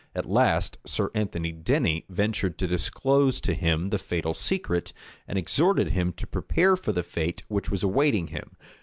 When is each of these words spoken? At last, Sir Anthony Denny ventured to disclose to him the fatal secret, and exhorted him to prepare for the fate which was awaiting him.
At 0.15 0.25
last, 0.25 0.79
Sir 0.83 1.11
Anthony 1.13 1.51
Denny 1.51 2.05
ventured 2.09 2.57
to 2.57 2.65
disclose 2.67 3.39
to 3.41 3.53
him 3.53 3.91
the 3.91 3.99
fatal 3.99 4.33
secret, 4.33 4.93
and 5.27 5.37
exhorted 5.37 5.91
him 5.91 6.11
to 6.13 6.25
prepare 6.25 6.75
for 6.75 6.91
the 6.91 7.03
fate 7.03 7.43
which 7.49 7.69
was 7.69 7.83
awaiting 7.83 8.29
him. 8.29 8.55